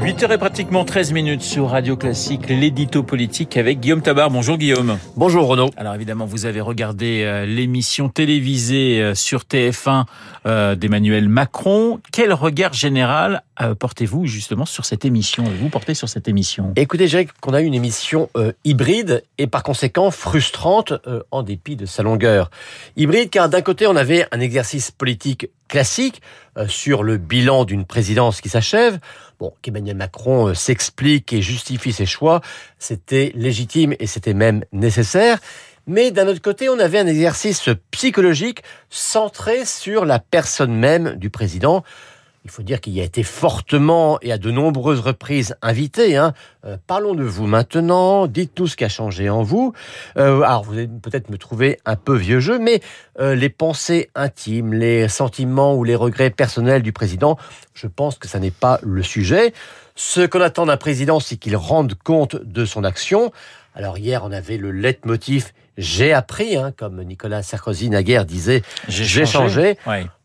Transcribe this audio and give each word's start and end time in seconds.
8h 0.00 0.32
et 0.32 0.38
pratiquement 0.38 0.84
13 0.84 1.10
minutes 1.10 1.42
sur 1.42 1.70
Radio 1.70 1.96
Classique, 1.96 2.48
l'édito 2.48 3.02
politique 3.02 3.56
avec 3.56 3.80
Guillaume 3.80 4.00
Tabar. 4.00 4.30
Bonjour 4.30 4.56
Guillaume. 4.56 4.96
Bonjour 5.16 5.48
Renaud. 5.48 5.70
Alors 5.76 5.92
évidemment, 5.92 6.24
vous 6.24 6.46
avez 6.46 6.60
regardé 6.60 7.24
euh, 7.24 7.44
l'émission 7.44 8.08
télévisée 8.08 9.02
euh, 9.02 9.16
sur 9.16 9.40
TF1 9.40 10.04
euh, 10.46 10.76
d'Emmanuel 10.76 11.28
Macron. 11.28 12.00
Quel 12.12 12.32
regard 12.32 12.74
général 12.74 13.42
portez-vous 13.80 14.24
justement 14.26 14.66
sur 14.66 14.84
cette 14.84 15.04
émission? 15.04 15.42
Vous 15.60 15.68
portez 15.68 15.94
sur 15.94 16.08
cette 16.08 16.28
émission? 16.28 16.72
Écoutez, 16.76 17.08
je 17.08 17.18
dirais 17.18 17.26
qu'on 17.40 17.54
a 17.54 17.60
eu 17.60 17.64
une 17.64 17.74
émission 17.74 18.30
hybride 18.62 19.24
et 19.36 19.48
par 19.48 19.64
conséquent 19.64 20.12
frustrante 20.12 20.92
en 21.32 21.42
dépit 21.42 21.74
de 21.74 21.84
sa 21.84 22.04
longueur. 22.04 22.52
Hybride 22.94 23.30
car 23.30 23.48
d'un 23.48 23.60
côté, 23.60 23.88
on 23.88 23.96
avait 23.96 24.28
un 24.30 24.38
exercice 24.38 24.92
politique 24.92 25.48
classique 25.66 26.22
sur 26.68 27.02
le 27.02 27.16
bilan 27.16 27.64
d'une 27.64 27.84
présidence 27.84 28.40
qui 28.40 28.48
s'achève. 28.48 29.00
Bon, 29.38 29.54
qu'Emmanuel 29.62 29.96
Macron 29.96 30.52
s'explique 30.52 31.32
et 31.32 31.42
justifie 31.42 31.92
ses 31.92 32.06
choix, 32.06 32.40
c'était 32.78 33.30
légitime 33.36 33.94
et 34.00 34.08
c'était 34.08 34.34
même 34.34 34.64
nécessaire. 34.72 35.38
Mais 35.86 36.10
d'un 36.10 36.26
autre 36.26 36.42
côté, 36.42 36.68
on 36.68 36.78
avait 36.78 36.98
un 36.98 37.06
exercice 37.06 37.70
psychologique 37.92 38.62
centré 38.90 39.64
sur 39.64 40.04
la 40.04 40.18
personne 40.18 40.74
même 40.74 41.14
du 41.14 41.30
président. 41.30 41.84
Il 42.44 42.50
faut 42.50 42.62
dire 42.62 42.80
qu'il 42.80 42.94
y 42.94 43.00
a 43.00 43.04
été 43.04 43.22
fortement 43.22 44.18
et 44.22 44.32
à 44.32 44.38
de 44.38 44.50
nombreuses 44.50 45.00
reprises 45.00 45.56
invité. 45.60 46.16
Hein. 46.16 46.32
Euh, 46.64 46.76
parlons 46.86 47.14
de 47.14 47.24
vous 47.24 47.46
maintenant, 47.46 48.26
dites 48.26 48.54
tout 48.54 48.66
ce 48.66 48.76
qui 48.76 48.84
a 48.84 48.88
changé 48.88 49.28
en 49.28 49.42
vous. 49.42 49.72
Euh, 50.16 50.40
alors 50.42 50.64
vous 50.64 50.74
allez 50.74 50.88
peut-être 50.88 51.30
me 51.30 51.36
trouver 51.36 51.78
un 51.84 51.96
peu 51.96 52.16
vieux 52.16 52.40
jeu, 52.40 52.58
mais 52.58 52.80
euh, 53.20 53.34
les 53.34 53.48
pensées 53.48 54.10
intimes, 54.14 54.72
les 54.72 55.08
sentiments 55.08 55.74
ou 55.74 55.84
les 55.84 55.96
regrets 55.96 56.30
personnels 56.30 56.82
du 56.82 56.92
président, 56.92 57.36
je 57.74 57.86
pense 57.86 58.16
que 58.18 58.28
ça 58.28 58.38
n'est 58.38 58.50
pas 58.50 58.78
le 58.82 59.02
sujet. 59.02 59.52
Ce 59.94 60.20
qu'on 60.24 60.40
attend 60.40 60.66
d'un 60.66 60.76
président, 60.76 61.20
c'est 61.20 61.36
qu'il 61.36 61.56
rende 61.56 61.94
compte 61.94 62.36
de 62.36 62.64
son 62.64 62.84
action. 62.84 63.32
Alors 63.74 63.98
hier, 63.98 64.22
on 64.24 64.32
avait 64.32 64.56
le 64.56 64.70
leitmotiv 64.70 65.52
j'ai 65.78 66.12
appris, 66.12 66.56
hein, 66.56 66.72
comme 66.76 67.02
Nicolas 67.02 67.42
Sarkozy 67.42 67.88
naguère 67.88 68.26
disait, 68.26 68.62
j'ai 68.88 69.24
changé. 69.24 69.78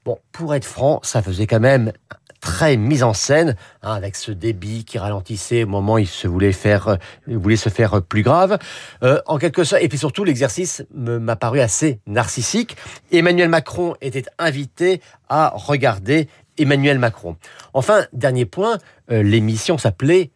Bon, 0.03 0.19
pour 0.33 0.53
être 0.53 0.65
franc, 0.65 0.99
ça 1.03 1.21
faisait 1.21 1.47
quand 1.47 1.61
même 1.61 1.93
très 2.41 2.75
mise 2.75 3.03
en 3.03 3.13
scène, 3.13 3.55
hein, 3.83 3.93
avec 3.93 4.17
ce 4.17 4.31
débit 4.31 4.83
qui 4.83 4.97
ralentissait 4.97 5.63
au 5.63 5.67
moment 5.67 5.93
où 5.93 5.99
il 5.99 6.07
se 6.07 6.27
voulait 6.27 6.51
faire, 6.51 6.89
euh, 6.89 6.97
voulait 7.27 7.55
se 7.55 7.69
faire 7.69 8.01
plus 8.01 8.21
grave. 8.21 8.59
Euh, 9.01 9.21
en 9.27 9.37
quelque 9.37 9.63
sorte, 9.63 9.81
et 9.81 9.87
puis 9.87 9.97
surtout, 9.97 10.25
l'exercice 10.25 10.83
m'a 10.93 11.37
paru 11.37 11.61
assez 11.61 12.01
narcissique. 12.05 12.75
Emmanuel 13.13 13.47
Macron 13.47 13.95
était 14.01 14.25
invité 14.39 14.99
à 15.29 15.53
regarder 15.55 16.27
Emmanuel 16.57 16.99
Macron. 16.99 17.37
Enfin, 17.73 18.07
dernier 18.11 18.45
point, 18.45 18.77
euh, 19.09 19.23
l'émission 19.23 19.77
s'appelait 19.77 20.31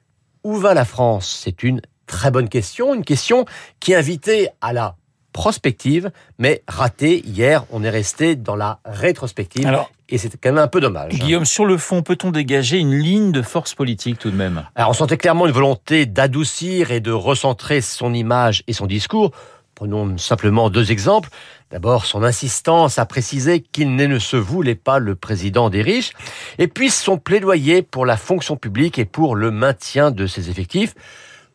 Où 0.45 0.55
va 0.55 0.73
la 0.73 0.85
France? 0.85 1.41
C'est 1.43 1.61
une 1.61 1.81
très 2.05 2.31
bonne 2.31 2.47
question, 2.47 2.95
une 2.95 3.03
question 3.03 3.43
qui 3.81 3.93
invitait 3.93 4.51
à 4.61 4.71
la 4.71 4.95
prospective, 5.37 6.09
mais 6.39 6.63
raté. 6.67 7.21
Hier, 7.23 7.63
on 7.69 7.83
est 7.83 7.91
resté 7.91 8.35
dans 8.35 8.55
la 8.55 8.79
rétrospective. 8.85 9.71
et 10.09 10.17
c'est 10.17 10.35
quand 10.35 10.49
même 10.49 10.57
un 10.57 10.67
peu 10.67 10.81
dommage. 10.81 11.13
Guillaume, 11.13 11.45
sur 11.45 11.63
le 11.63 11.77
fond, 11.77 12.01
peut-on 12.01 12.31
dégager 12.31 12.79
une 12.79 12.97
ligne 12.97 13.31
de 13.31 13.43
force 13.43 13.75
politique 13.75 14.17
tout 14.17 14.31
de 14.31 14.35
même? 14.35 14.63
Alors, 14.73 14.89
on 14.89 14.93
sentait 14.93 15.17
clairement 15.17 15.45
une 15.45 15.53
volonté 15.53 16.07
d'adoucir 16.07 16.89
et 16.89 17.01
de 17.01 17.11
recentrer 17.11 17.81
son 17.81 18.15
image 18.15 18.63
et 18.65 18.73
son 18.73 18.87
discours. 18.87 19.29
Prenons 19.75 20.17
simplement 20.17 20.71
deux 20.71 20.91
exemples. 20.91 21.29
D'abord, 21.69 22.05
son 22.05 22.23
insistance 22.23 22.97
à 22.97 23.05
préciser 23.05 23.59
qu'il 23.59 23.95
ne 23.95 24.17
se 24.17 24.37
voulait 24.37 24.73
pas 24.73 24.97
le 24.97 25.13
président 25.13 25.69
des 25.69 25.83
riches, 25.83 26.13
et 26.57 26.67
puis 26.67 26.89
son 26.89 27.19
plaidoyer 27.19 27.83
pour 27.83 28.07
la 28.07 28.17
fonction 28.17 28.55
publique 28.55 28.97
et 28.97 29.05
pour 29.05 29.35
le 29.35 29.51
maintien 29.51 30.09
de 30.09 30.25
ses 30.25 30.49
effectifs. 30.49 30.95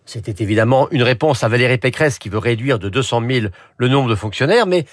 C'était 0.05 0.43
évidemment 0.43 0.89
une 0.91 1.03
réponse 1.03 1.45
à 1.45 1.49
Valérie 1.49 1.79
Pécresse 1.79 2.19
qui 2.19 2.29
veut 2.29 2.39
réduire 2.39 2.79
de 2.79 2.89
200 2.89 3.23
000 3.29 3.47
le 3.77 3.89
nombre 3.89 4.11
de 4.11 4.15
fonctionnaires, 4.15 4.67
mais 4.67 4.85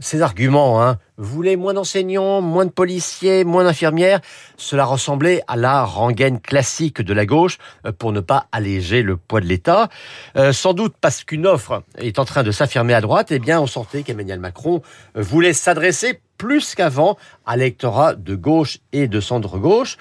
ces 0.00 0.20
arguments, 0.20 0.82
hein, 0.82 0.98
voulez 1.16 1.56
moins 1.56 1.72
d'enseignants, 1.72 2.42
moins 2.42 2.66
de 2.66 2.70
policiers, 2.70 3.44
moins 3.44 3.64
d'infirmières, 3.64 4.20
cela 4.58 4.84
ressemblait 4.84 5.42
à 5.48 5.56
la 5.56 5.84
rengaine 5.84 6.38
classique 6.38 7.00
de 7.00 7.14
la 7.14 7.24
gauche 7.24 7.58
euh, 7.86 7.92
pour 7.92 8.12
ne 8.12 8.20
pas 8.20 8.46
alléger 8.52 9.02
le 9.02 9.16
poids 9.16 9.40
de 9.40 9.46
l'État. 9.46 9.88
Euh, 10.36 10.52
sans 10.52 10.74
doute 10.74 10.94
parce 11.00 11.24
qu'une 11.24 11.46
offre 11.46 11.82
est 11.96 12.18
en 12.18 12.26
train 12.26 12.42
de 12.42 12.50
s'affirmer 12.50 12.92
à 12.92 13.00
droite, 13.00 13.28
eh 13.30 13.38
bien 13.38 13.60
on 13.60 13.66
sentait 13.66 14.02
qu'Emmanuel 14.02 14.40
Macron 14.40 14.82
euh, 15.16 15.22
voulait 15.22 15.54
s'adresser 15.54 16.20
plus 16.36 16.74
qu'avant 16.74 17.16
à 17.46 17.56
l'électorat 17.56 18.14
de 18.14 18.34
gauche 18.34 18.78
et 18.92 19.08
de 19.08 19.20
centre-gauche. 19.20 19.96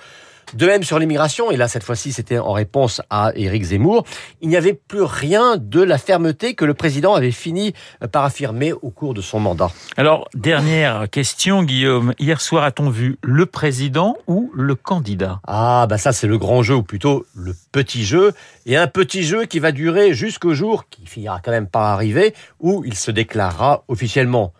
De 0.53 0.65
même 0.65 0.83
sur 0.83 0.99
l'immigration, 0.99 1.51
et 1.51 1.57
là 1.57 1.67
cette 1.67 1.83
fois-ci 1.83 2.13
c'était 2.13 2.37
en 2.37 2.51
réponse 2.51 3.01
à 3.09 3.31
Éric 3.35 3.63
Zemmour, 3.63 4.05
il 4.41 4.49
n'y 4.49 4.55
avait 4.55 4.73
plus 4.73 5.01
rien 5.01 5.57
de 5.57 5.81
la 5.81 5.97
fermeté 5.97 6.53
que 6.53 6.65
le 6.65 6.73
président 6.73 7.13
avait 7.13 7.31
fini 7.31 7.73
par 8.11 8.23
affirmer 8.23 8.73
au 8.73 8.91
cours 8.91 9.13
de 9.13 9.21
son 9.21 9.39
mandat. 9.39 9.71
Alors, 9.97 10.27
dernière 10.33 11.09
question 11.09 11.63
Guillaume, 11.63 12.13
hier 12.19 12.41
soir 12.41 12.63
a-t-on 12.63 12.89
vu 12.89 13.17
le 13.21 13.45
président 13.45 14.17
ou 14.27 14.51
le 14.53 14.75
candidat? 14.75 15.39
Ah 15.47 15.87
bah 15.89 15.97
ça 15.97 16.13
c'est 16.13 16.27
le 16.27 16.37
grand 16.37 16.63
jeu, 16.63 16.75
ou 16.75 16.83
plutôt 16.83 17.25
le 17.35 17.55
petit 17.71 18.05
jeu, 18.05 18.33
et 18.65 18.77
un 18.77 18.87
petit 18.87 19.23
jeu 19.23 19.45
qui 19.45 19.59
va 19.59 19.71
durer 19.71 20.13
jusqu'au 20.13 20.53
jour, 20.53 20.85
qui 20.89 21.05
finira 21.05 21.39
quand 21.43 21.51
même 21.51 21.67
par 21.67 21.83
arriver, 21.83 22.33
où 22.59 22.83
il 22.85 22.95
se 22.95 23.11
déclarera 23.11 23.83
officiellement. 23.87 24.53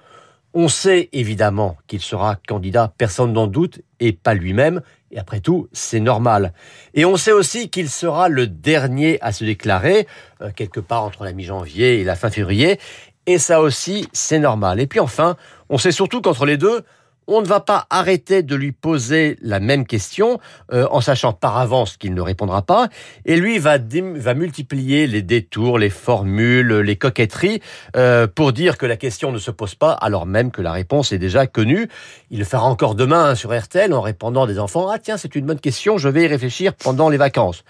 On 0.57 0.69
sait 0.69 1.09
évidemment 1.11 1.75
qu'il 1.85 1.99
sera 1.99 2.38
candidat, 2.47 2.93
personne 2.97 3.33
n'en 3.33 3.45
doute, 3.45 3.81
et 3.99 4.13
pas 4.13 4.33
lui-même. 4.33 4.81
Et 5.11 5.19
après 5.19 5.41
tout, 5.41 5.67
c'est 5.73 5.99
normal. 5.99 6.53
Et 6.93 7.03
on 7.03 7.17
sait 7.17 7.33
aussi 7.33 7.69
qu'il 7.69 7.89
sera 7.89 8.29
le 8.29 8.47
dernier 8.47 9.19
à 9.21 9.33
se 9.33 9.44
déclarer, 9.44 10.07
euh, 10.41 10.51
quelque 10.55 10.79
part 10.79 11.03
entre 11.03 11.25
la 11.25 11.33
mi-janvier 11.33 11.99
et 11.99 12.05
la 12.05 12.15
fin 12.15 12.29
février. 12.29 12.79
Et 13.25 13.38
ça 13.38 13.59
aussi, 13.59 14.07
c'est 14.13 14.39
normal. 14.39 14.79
Et 14.79 14.88
puis 14.88 15.01
enfin, 15.01 15.35
on 15.67 15.77
sait 15.77 15.91
surtout 15.91 16.21
qu'entre 16.21 16.45
les 16.45 16.55
deux, 16.55 16.85
on 17.28 17.41
ne 17.41 17.46
va 17.46 17.59
pas 17.59 17.88
arrêter 17.90 18.44
de 18.44 18.56
lui 18.56 18.72
poser 18.72 19.38
la 19.41 19.59
même 19.59 19.86
question 19.86 20.40
euh, 20.72 20.88
en 20.91 21.02
sachant 21.02 21.34
par 21.34 21.58
avance 21.58 21.97
qu'il 21.97 22.13
ne 22.13 22.22
répondra 22.22 22.62
pas. 22.62 22.90
Et 23.25 23.38
lui 23.38 23.59
va, 23.59 23.78
va 23.78 24.34
multiplier 24.34 25.08
les 25.08 25.22
détours, 25.22 25.80
les 25.80 25.90
formules, 25.90 26.80
les 26.80 26.96
coquetteries 26.96 27.62
euh, 27.96 28.28
pour 28.28 28.53
dire 28.53 28.78
que 28.78 28.86
la 28.86 28.97
question 28.97 29.31
ne 29.31 29.38
se 29.38 29.52
pose 29.52 29.75
pas 29.75 29.91
alors 29.91 30.25
même 30.25 30.52
que 30.52 30.62
la 30.62 30.72
réponse 30.72 31.12
est 31.12 31.18
déjà 31.18 31.47
connue. 31.47 31.88
Il 32.30 32.40
le 32.40 32.46
fera 32.46 32.66
encore 32.66 32.96
demain 32.96 33.25
hein, 33.25 33.36
sur 33.36 33.57
RTL 33.57 33.94
en 33.94 34.02
répondant 34.02 34.47
des 34.47 34.59
enfants. 34.59 34.90
Ah 34.90 35.00
tiens, 35.00 35.18
c'est 35.18 35.36
une 35.36 35.46
bonne 35.46 35.59
question, 35.59 35.97
je 35.97 36.09
vais 36.09 36.24
y 36.24 36.28
réfléchir 36.28 36.74
pendant 36.74 37.09
les 37.09 37.18
vacances. 37.18 37.63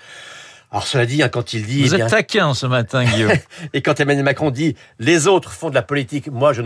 Alors 0.72 0.88
cela 0.88 1.06
dit, 1.06 1.24
hein, 1.24 1.30
quand 1.30 1.54
il 1.54 1.66
dit... 1.66 1.84
Vous 1.84 1.96
eh 1.96 2.02
êtes 2.02 2.10
taquin 2.10 2.54
ce 2.54 2.66
matin, 2.66 3.06
Guillaume. 3.06 3.32
et 3.74 3.82
quand 3.82 4.00
Emmanuel 4.00 4.26
Macron 4.26 4.52
dit 4.52 4.76
«les 5.00 5.28
autres 5.28 5.52
font 5.52 5.70
de 5.70 5.76
la 5.76 5.82
politique, 5.82 6.28
moi 6.30 6.52
je, 6.54 6.62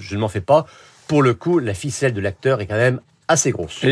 je 0.00 0.14
ne 0.16 0.20
m'en 0.20 0.28
fais 0.28 0.40
pas», 0.40 0.66
pour 1.06 1.22
le 1.22 1.34
coup, 1.34 1.58
la 1.58 1.74
ficelle 1.74 2.14
de 2.14 2.20
l'acteur 2.20 2.60
est 2.60 2.66
quand 2.66 2.76
même 2.76 3.00
assez 3.28 3.50
grosse. 3.50 3.82